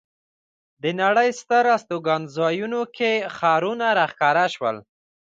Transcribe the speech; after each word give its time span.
د 0.83 0.85
نړۍ 1.01 1.29
ستر 1.41 1.65
استوګنځایونو 1.75 2.81
کې 2.95 3.11
ښارونه 3.35 3.87
را 3.97 4.05
ښکاره 4.11 4.45
شول. 4.53 4.77